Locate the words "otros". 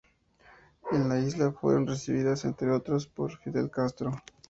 2.71-3.05